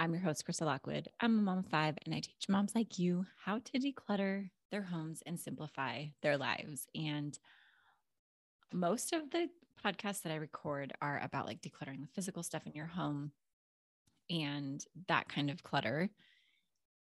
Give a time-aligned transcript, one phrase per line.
[0.00, 1.08] I'm your host, Krista Lockwood.
[1.18, 4.82] I'm a mom of five, and I teach moms like you how to declutter their
[4.82, 6.86] homes and simplify their lives.
[6.94, 7.36] And
[8.72, 9.48] most of the
[9.84, 13.32] podcasts that I record are about like decluttering the physical stuff in your home
[14.30, 16.10] and that kind of clutter,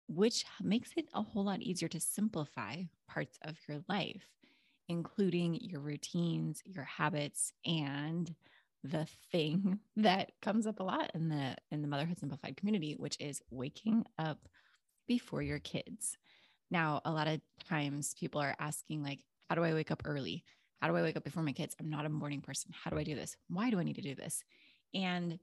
[0.07, 4.27] which makes it a whole lot easier to simplify parts of your life,
[4.91, 8.35] including your routines, your habits, and
[8.85, 13.17] the thing that comes up a lot in the in the motherhood simplified community which
[13.21, 14.49] is waking up
[15.07, 16.17] before your kids.
[16.71, 20.45] Now a lot of times people are asking like how do i wake up early?
[20.81, 21.77] How do i wake up before my kids?
[21.79, 22.73] I'm not a morning person.
[22.73, 23.37] How do i do this?
[23.49, 24.43] Why do i need to do this?
[24.95, 25.39] And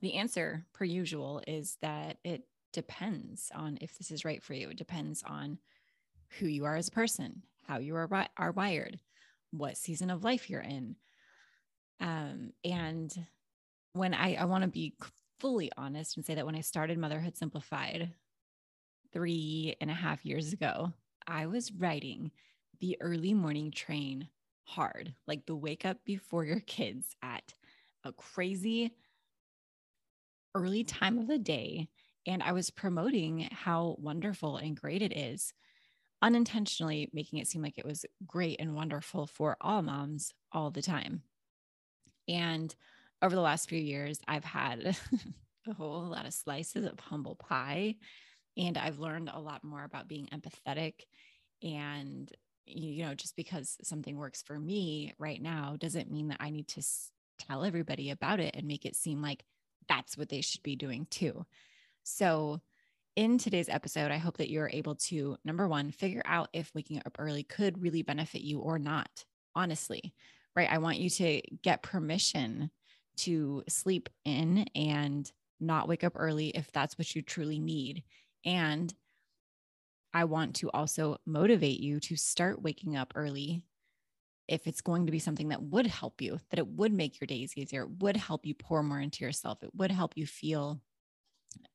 [0.00, 4.68] the answer per usual is that it depends on if this is right for you.
[4.70, 5.58] It depends on
[6.38, 8.98] who you are as a person how you are, are wired
[9.50, 10.96] what season of life you're in
[12.00, 13.14] um, and
[13.92, 14.94] when I, I want to be
[15.40, 18.12] fully honest and say that when I started Motherhood Simplified
[19.12, 20.92] three and a half years ago,
[21.26, 22.30] I was writing
[22.80, 24.28] the early morning train
[24.64, 27.54] hard, like the wake up before your kids at
[28.04, 28.92] a crazy
[30.54, 31.88] early time of the day.
[32.26, 35.54] And I was promoting how wonderful and great it is,
[36.20, 40.82] unintentionally making it seem like it was great and wonderful for all moms all the
[40.82, 41.22] time.
[42.28, 42.74] And
[43.22, 44.96] over the last few years, I've had
[45.66, 47.96] a whole lot of slices of humble pie.
[48.56, 50.94] And I've learned a lot more about being empathetic.
[51.62, 52.30] And,
[52.66, 56.68] you know, just because something works for me right now doesn't mean that I need
[56.68, 56.82] to
[57.38, 59.44] tell everybody about it and make it seem like
[59.88, 61.46] that's what they should be doing too.
[62.02, 62.60] So
[63.16, 66.98] in today's episode, I hope that you're able to, number one, figure out if waking
[67.04, 70.14] up early could really benefit you or not, honestly,
[70.58, 70.68] right?
[70.70, 72.70] I want you to get permission
[73.18, 78.02] to sleep in and not wake up early if that's what you truly need.
[78.44, 78.92] And
[80.12, 83.62] I want to also motivate you to start waking up early
[84.48, 87.26] if it's going to be something that would help you, that it would make your
[87.26, 90.80] days easier, it would help you pour more into yourself, it would help you feel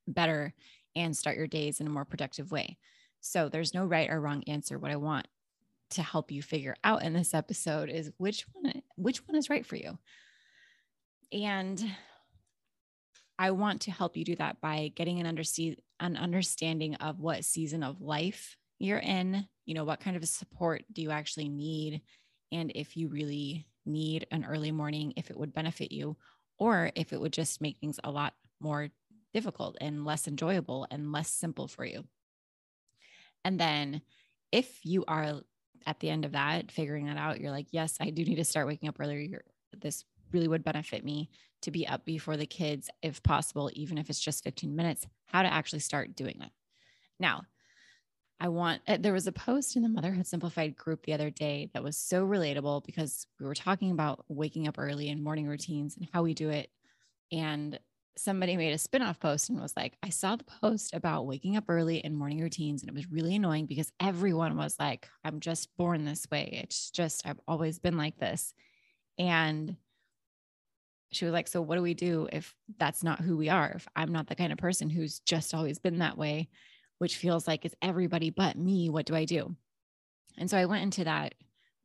[0.07, 0.53] better
[0.94, 2.77] and start your days in a more productive way.
[3.21, 4.77] So there's no right or wrong answer.
[4.77, 5.27] What I want
[5.93, 9.65] to help you figure out in this episode is which one which one is right
[9.65, 9.97] for you.
[11.31, 11.83] And
[13.39, 17.45] I want to help you do that by getting an understand an understanding of what
[17.45, 22.01] season of life you're in, you know, what kind of support do you actually need
[22.51, 26.15] and if you really need an early morning, if it would benefit you,
[26.59, 28.89] or if it would just make things a lot more
[29.33, 32.05] difficult and less enjoyable and less simple for you.
[33.43, 34.01] And then
[34.51, 35.41] if you are
[35.85, 38.45] at the end of that, figuring that out, you're like, yes, I do need to
[38.45, 39.44] start waking up earlier.
[39.77, 41.30] This really would benefit me
[41.62, 45.41] to be up before the kids, if possible, even if it's just 15 minutes, how
[45.41, 46.51] to actually start doing that.
[47.19, 47.44] Now,
[48.39, 51.69] I want, uh, there was a post in the Motherhood Simplified group the other day
[51.74, 55.95] that was so relatable because we were talking about waking up early and morning routines
[55.95, 56.69] and how we do it.
[57.31, 57.79] And
[58.18, 61.65] somebody made a spin-off post and was like, I saw the post about waking up
[61.68, 62.81] early and morning routines.
[62.81, 66.60] And it was really annoying because everyone was like, I'm just born this way.
[66.63, 68.54] It's just, I've always been like this.
[69.18, 69.75] And
[71.12, 73.74] she was like, So what do we do if that's not who we are?
[73.75, 76.50] If I'm not the kind of person who's just always been that way?
[77.04, 78.89] which feels like it's everybody but me.
[78.89, 79.57] What do I do?
[80.38, 81.36] And so I went into that,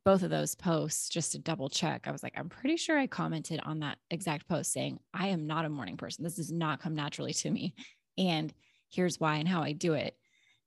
[0.09, 2.07] both of those posts just to double check.
[2.07, 5.45] I was like, I'm pretty sure I commented on that exact post saying, I am
[5.45, 6.23] not a morning person.
[6.23, 7.75] This does not come naturally to me.
[8.17, 8.51] And
[8.89, 10.17] here's why and how I do it.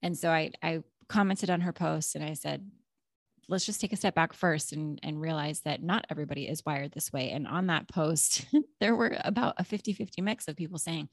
[0.00, 2.70] And so I, I commented on her post and I said,
[3.48, 6.92] let's just take a step back first and, and realize that not everybody is wired
[6.92, 7.30] this way.
[7.30, 8.46] And on that post,
[8.80, 11.08] there were about a 50 50 mix of people saying,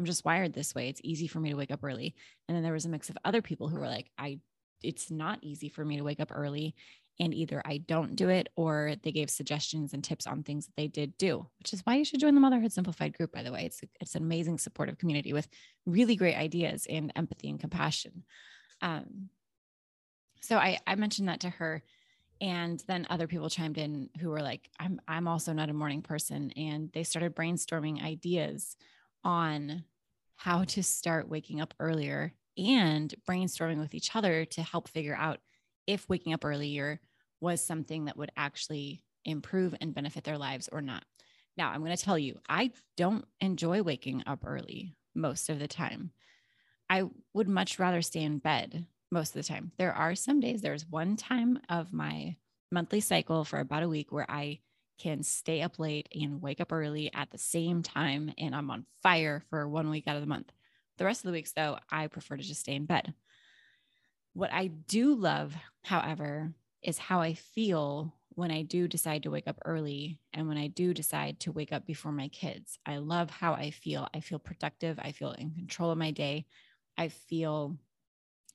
[0.00, 0.88] I'm just wired this way.
[0.88, 2.16] It's easy for me to wake up early.
[2.48, 4.40] And then there was a mix of other people who were like, I,
[4.82, 6.74] it's not easy for me to wake up early.
[7.20, 10.76] And either I don't do it or they gave suggestions and tips on things that
[10.76, 13.52] they did do, which is why you should join the Motherhood Simplified group, by the
[13.52, 13.64] way.
[13.64, 15.48] It's, it's an amazing supportive community with
[15.84, 18.22] really great ideas and empathy and compassion.
[18.82, 19.30] Um,
[20.40, 21.82] so I, I mentioned that to her
[22.40, 26.02] and then other people chimed in who were like i'm i'm also not a morning
[26.02, 28.76] person and they started brainstorming ideas
[29.24, 29.84] on
[30.36, 35.38] how to start waking up earlier and brainstorming with each other to help figure out
[35.86, 37.00] if waking up earlier
[37.40, 41.04] was something that would actually improve and benefit their lives or not.
[41.56, 45.68] Now, I'm going to tell you, I don't enjoy waking up early most of the
[45.68, 46.12] time.
[46.88, 47.04] I
[47.34, 49.72] would much rather stay in bed most of the time.
[49.76, 52.36] There are some days, there's one time of my
[52.70, 54.60] monthly cycle for about a week where I
[54.98, 58.32] can stay up late and wake up early at the same time.
[58.38, 60.50] And I'm on fire for one week out of the month.
[60.98, 63.14] The rest of the weeks, though, I prefer to just stay in bed.
[64.34, 66.52] What I do love, however,
[66.82, 70.68] is how I feel when I do decide to wake up early and when I
[70.68, 72.78] do decide to wake up before my kids.
[72.86, 74.08] I love how I feel.
[74.14, 74.98] I feel productive.
[75.00, 76.46] I feel in control of my day.
[76.96, 77.78] I feel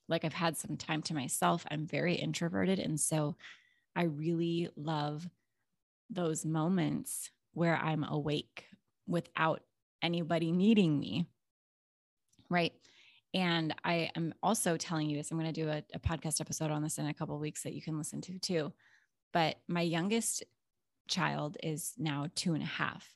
[0.08, 1.66] like I've had some time to myself.
[1.72, 2.80] I'm very introverted.
[2.80, 3.38] And so
[3.96, 5.30] I really love
[6.10, 8.68] those moments where I'm awake
[9.08, 9.64] without
[10.02, 11.28] anybody needing me.
[12.50, 12.74] Right.
[13.34, 15.32] And I am also telling you this.
[15.32, 17.74] I'm going to do a, a podcast episode on this in a couple weeks that
[17.74, 18.74] you can listen to too.
[19.32, 20.44] But my youngest
[21.08, 23.14] child is now two and a half.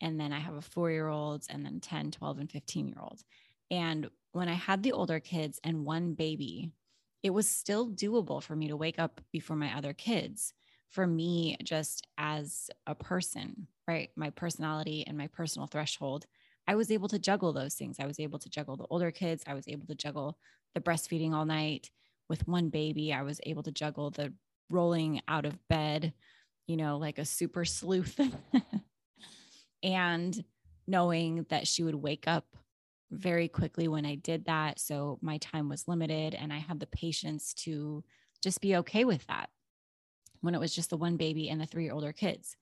[0.00, 2.98] And then I have a four year old, and then 10, 12, and 15 year
[3.00, 3.22] old.
[3.70, 6.72] And when I had the older kids and one baby,
[7.22, 10.52] it was still doable for me to wake up before my other kids
[10.90, 14.10] for me, just as a person, right?
[14.14, 16.26] My personality and my personal threshold,
[16.66, 17.96] I was able to juggle those things.
[18.00, 19.44] I was able to juggle the older kids.
[19.46, 20.38] I was able to juggle
[20.74, 21.90] the breastfeeding all night
[22.28, 23.12] with one baby.
[23.12, 24.32] I was able to juggle the
[24.70, 26.14] rolling out of bed,
[26.66, 28.18] you know, like a super sleuth.
[29.82, 30.42] and
[30.86, 32.46] knowing that she would wake up
[33.10, 34.80] very quickly when I did that.
[34.80, 38.02] So my time was limited and I had the patience to
[38.42, 39.50] just be okay with that
[40.40, 42.56] when it was just the one baby and the three older kids.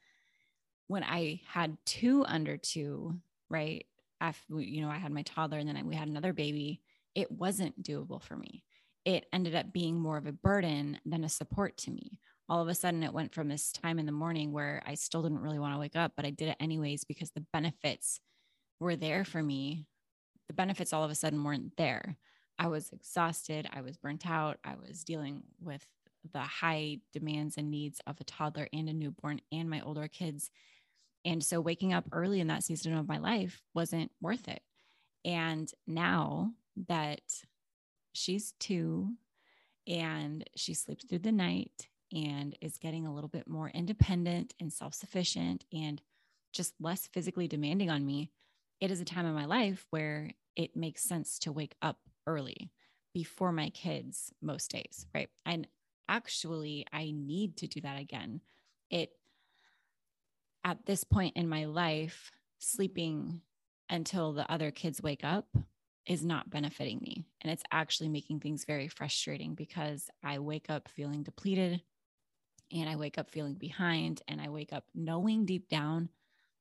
[0.89, 3.15] When I had two under two,
[3.49, 3.87] right?
[4.23, 6.81] After, you know, I had my toddler and then we had another baby,
[7.15, 8.63] it wasn't doable for me.
[9.05, 12.21] It ended up being more of a burden than a support to me.
[12.49, 15.23] All of a sudden, it went from this time in the morning where I still
[15.23, 18.21] didn't really want to wake up, but I did it anyways because the benefits
[18.79, 19.87] were there for me.
[20.49, 22.17] The benefits all of a sudden weren't there.
[22.59, 23.69] I was exhausted.
[23.73, 24.59] I was burnt out.
[24.65, 25.85] I was dealing with
[26.33, 30.51] the high demands and needs of a toddler and a newborn and my older kids.
[31.25, 34.63] And so waking up early in that season of my life wasn't worth it.
[35.25, 36.53] And now
[36.89, 37.21] that
[38.13, 39.11] she's two
[39.87, 44.73] and she sleeps through the night and is getting a little bit more independent and
[44.73, 46.01] self sufficient and
[46.53, 48.31] just less physically demanding on me,
[48.81, 52.71] it is a time in my life where it makes sense to wake up early
[53.15, 55.29] before my kids most days, right?
[55.47, 55.67] And
[56.09, 58.41] actually, I need to do that again.
[58.91, 59.11] It,
[60.65, 63.41] at this point in my life, sleeping
[63.89, 65.47] until the other kids wake up
[66.07, 67.25] is not benefiting me.
[67.41, 71.83] And it's actually making things very frustrating because I wake up feeling depleted
[72.73, 76.09] and I wake up feeling behind and I wake up knowing deep down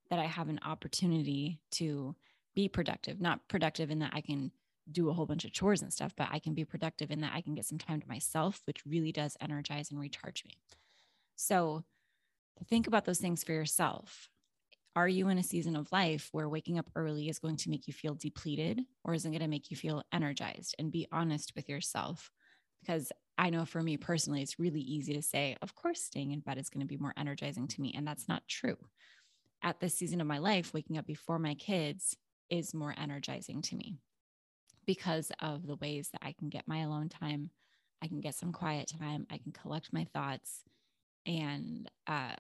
[0.10, 2.16] that I have an opportunity to
[2.54, 4.52] be productive, not productive in that I can
[4.92, 7.34] do a whole bunch of chores and stuff, but I can be productive in that
[7.34, 10.58] I can get some time to myself, which really does energize and recharge me.
[11.38, 11.86] So
[12.70, 14.30] think about those things for yourself.
[14.96, 17.88] Are you in a season of life where waking up early is going to make
[17.88, 20.76] you feel depleted or is it going to make you feel energized?
[20.78, 22.30] And be honest with yourself.
[22.82, 26.42] Because I know for me personally, it's really easy to say, of course, staying in
[26.42, 27.94] bed is going to be more energizing to me.
[27.96, 28.78] And that's not true.
[29.64, 32.18] At this season of my life, waking up before my kids
[32.50, 33.98] is more energizing to me
[34.86, 37.52] because of the ways that I can get my alone time.
[38.04, 39.28] I can get some quiet time.
[39.30, 40.64] I can collect my thoughts.
[41.26, 42.36] And, uh,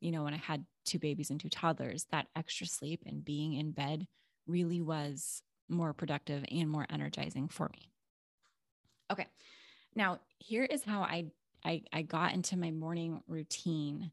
[0.00, 3.54] you know, when I had two babies and two toddlers, that extra sleep and being
[3.54, 4.06] in bed
[4.46, 7.90] really was more productive and more energizing for me.
[9.10, 9.26] Okay.
[9.94, 11.26] Now, here is how I,
[11.64, 14.10] I, I got into my morning routine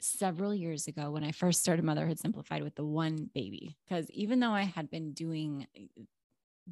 [0.00, 3.76] several years ago when I first started Motherhood Simplified with the one baby.
[3.88, 5.66] Because even though I had been doing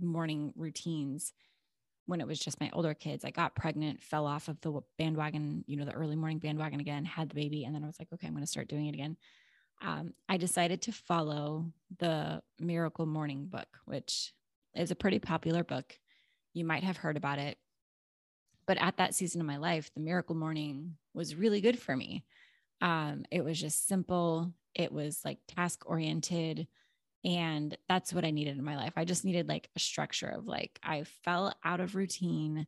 [0.00, 1.32] morning routines
[2.10, 3.24] when it was just my older kids.
[3.24, 7.04] I got pregnant, fell off of the bandwagon, you know, the early morning bandwagon again,
[7.04, 7.64] had the baby.
[7.64, 9.16] And then I was like, okay, I'm going to start doing it again.
[9.80, 11.66] Um, I decided to follow
[11.98, 14.34] the Miracle Morning book, which
[14.74, 15.98] is a pretty popular book.
[16.52, 17.56] You might have heard about it.
[18.66, 22.24] But at that season of my life, the Miracle Morning was really good for me.
[22.80, 26.66] Um, it was just simple, it was like task oriented.
[27.24, 28.94] And that's what I needed in my life.
[28.96, 32.66] I just needed like a structure of like, I fell out of routine.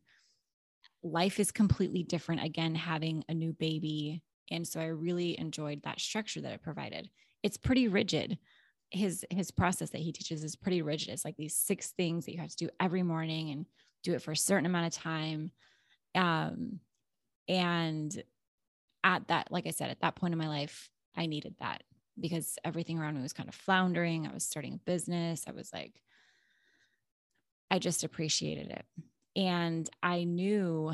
[1.03, 4.23] Life is completely different again, having a new baby.
[4.51, 7.09] And so I really enjoyed that structure that it provided.
[7.43, 8.39] It's pretty rigid.
[8.91, 11.09] His his process that he teaches is pretty rigid.
[11.09, 13.67] It's like these six things that you have to do every morning and
[14.03, 15.51] do it for a certain amount of time.
[16.15, 16.81] Um,
[17.49, 18.23] and
[19.03, 21.83] at that, like I said, at that point in my life, I needed that
[22.21, 24.27] because everything around me was kind of floundering.
[24.27, 25.45] I was starting a business.
[25.49, 26.01] I was like,
[27.71, 28.85] I just appreciated it.
[29.35, 30.93] And I knew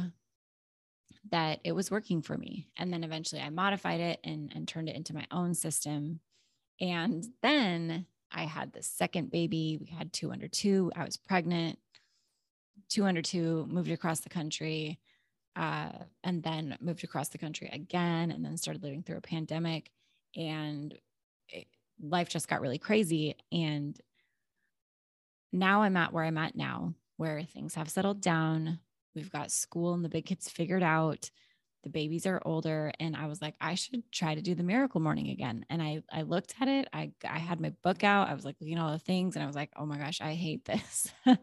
[1.31, 2.69] that it was working for me.
[2.77, 6.21] And then eventually I modified it and, and turned it into my own system.
[6.81, 9.79] And then I had the second baby.
[9.81, 10.93] We had two under two.
[10.95, 11.79] I was pregnant,
[12.89, 15.01] two under two, moved across the country,
[15.57, 15.91] uh,
[16.23, 19.91] and then moved across the country again, and then started living through a pandemic.
[20.37, 20.97] And
[22.01, 23.37] life just got really crazy.
[23.53, 23.99] And
[25.53, 28.81] now I'm at where I'm at now, where things have settled down.
[29.15, 31.31] We've got school and the big kids figured out.
[31.85, 32.93] The babies are older.
[33.01, 35.65] And I was like, I should try to do the miracle morning again.
[35.71, 36.89] And I I looked at it.
[36.93, 38.29] I I had my book out.
[38.29, 40.21] I was like looking at all the things and I was like, oh my gosh,
[40.21, 41.13] I hate this.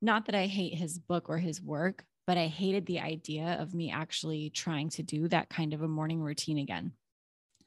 [0.00, 3.74] Not that I hate his book or his work, but I hated the idea of
[3.74, 6.92] me actually trying to do that kind of a morning routine again.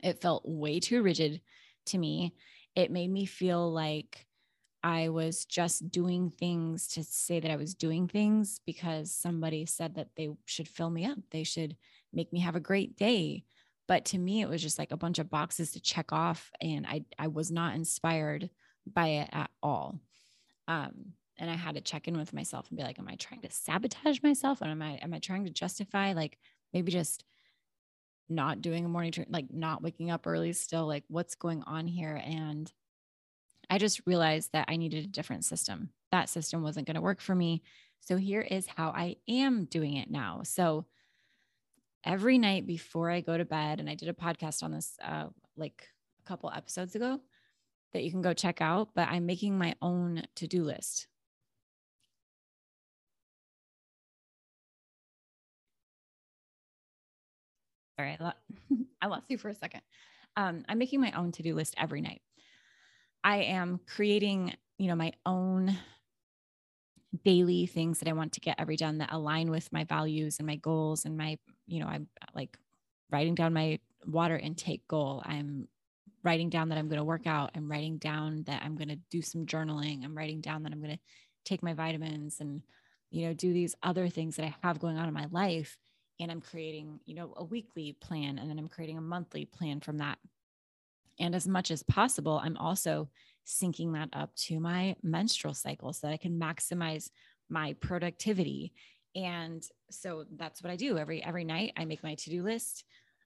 [0.01, 1.42] It felt way too rigid
[1.88, 2.34] to me.
[2.76, 4.26] It made me feel like
[4.84, 9.96] I was just doing things to say that I was doing things because somebody said
[9.96, 11.18] that they should fill me up.
[11.30, 11.76] They should
[12.12, 13.44] make me have a great day.
[13.88, 16.52] But to me, it was just like a bunch of boxes to check off.
[16.62, 18.50] And I, I was not inspired
[18.92, 20.00] by it at all.
[20.68, 23.42] Um, and I had to check in with myself and be like, am I trying
[23.42, 24.62] to sabotage myself?
[24.62, 26.38] And am I, am I trying to justify like
[26.74, 27.24] maybe just
[28.32, 32.22] not doing a morning like not waking up early still like what's going on here
[32.26, 32.72] and
[33.70, 35.90] i just realized that i needed a different system.
[36.12, 37.64] That system wasn't going to work for me.
[38.02, 40.42] So here is how i am doing it now.
[40.44, 40.86] So
[42.04, 45.28] every night before i go to bed and i did a podcast on this uh,
[45.56, 45.88] like
[46.20, 47.20] a couple episodes ago
[47.94, 51.08] that you can go check out but i'm making my own to-do list
[58.01, 59.81] sorry, I, lo- I lost you for a second.
[60.36, 62.22] Um, I'm making my own to do list every night.
[63.24, 65.77] I am creating, you know, my own
[67.25, 70.48] daily things that I want to get every done that align with my values and
[70.48, 72.58] my goals and my, you know, I'm like
[73.12, 75.22] writing down my water intake goal.
[75.25, 75.67] I'm
[76.24, 77.51] writing down that I'm going to work out.
[77.55, 80.03] I'm writing down that I'm going to do some journaling.
[80.03, 81.01] I'm writing down that I'm going to
[81.43, 82.62] take my vitamins and,
[83.12, 85.77] you know, do these other things that I have going on in my life.
[86.20, 89.80] And I'm creating, you know, a weekly plan and then I'm creating a monthly plan
[89.80, 90.20] from that.
[91.20, 93.10] And as much as possible, I'm also
[93.46, 97.10] syncing that up to my menstrual cycle so that I can maximize
[97.50, 98.74] my productivity.
[99.15, 101.74] And so that's what I do every every night.
[101.75, 102.86] I make my to-do list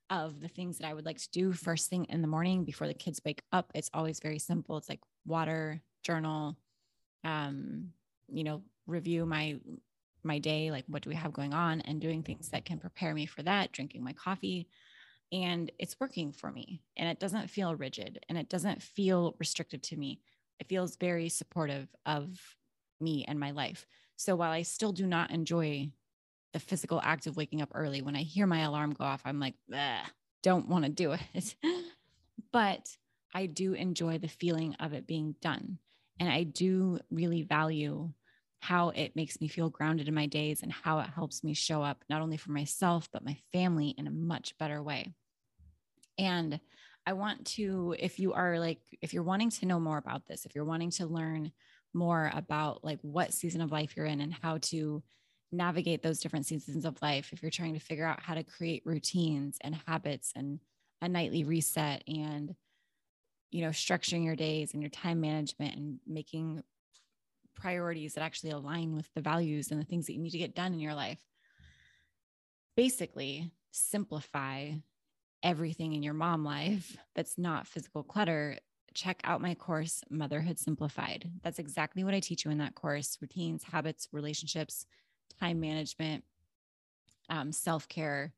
[0.09, 2.87] of the things that I would like to do first thing in the morning before
[2.87, 3.71] the kids wake up.
[3.73, 4.77] It's always very simple.
[4.77, 6.57] It's like water, journal,
[7.23, 7.89] um,
[8.31, 9.57] you know, review my
[10.25, 13.13] my day, like what do we have going on and doing things that can prepare
[13.13, 14.67] me for that, drinking my coffee.
[15.31, 16.81] And it's working for me.
[16.97, 20.19] And it doesn't feel rigid and it doesn't feel restrictive to me.
[20.59, 22.39] It feels very supportive of
[22.99, 23.85] me and my life.
[24.15, 25.91] So while I still do not enjoy
[26.55, 28.01] the physical act of waking up early.
[28.01, 29.55] When I hear my alarm go off, I'm like,
[30.41, 31.55] don't want to do it.
[32.53, 32.95] but
[33.33, 35.79] I do enjoy the feeling of it being done.
[36.17, 38.09] And I do really value
[38.65, 41.83] how it makes me feel grounded in my days and how it helps me show
[41.83, 45.13] up not only for myself, but my family in a much better way.
[46.17, 46.59] And
[47.05, 50.45] I want to, if you are like, if you're wanting to know more about this,
[50.45, 51.51] if you're wanting to learn
[51.93, 55.03] more about like what season of life you're in and how to
[55.51, 58.81] navigate those different seasons of life if you're trying to figure out how to create
[58.83, 60.59] routines and habits and
[61.01, 62.55] a nightly reset and
[63.51, 66.61] you know structuring your days and your time management and making
[67.55, 70.55] priorities that actually align with the values and the things that you need to get
[70.55, 71.19] done in your life
[72.75, 74.71] basically simplify
[75.43, 78.57] everything in your mom life that's not physical clutter
[78.93, 83.17] check out my course motherhood simplified that's exactly what i teach you in that course
[83.21, 84.85] routines habits relationships
[85.39, 86.23] time management,
[87.29, 88.33] um, self care,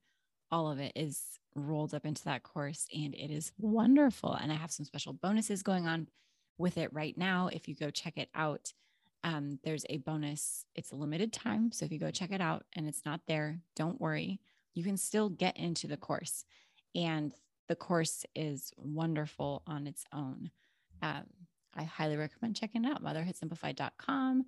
[0.52, 1.22] all of it is
[1.56, 4.34] rolled up into that course and it is wonderful.
[4.34, 6.08] And I have some special bonuses going on
[6.58, 7.50] with it right now.
[7.52, 8.74] If you go check it out,
[9.24, 10.66] um, there's a bonus.
[10.76, 11.72] It's a limited time.
[11.72, 14.40] So if you go check it out and it's not there, don't worry.
[14.74, 16.46] You can still get into the course.
[16.96, 17.34] And
[17.68, 20.52] the course is wonderful on its own.
[21.02, 21.26] Um,
[21.76, 24.46] I highly recommend checking it out, motherhoodsimplified.com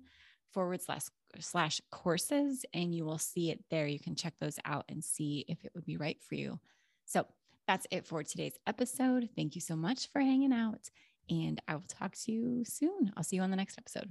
[0.50, 1.02] forward slash
[1.38, 3.86] slash courses and you will see it there.
[3.86, 6.58] You can check those out and see if it would be right for you.
[7.06, 7.24] So
[7.68, 9.28] that's it for today's episode.
[9.36, 10.90] Thank you so much for hanging out
[11.28, 13.12] and I will talk to you soon.
[13.16, 14.10] I'll see you on the next episode.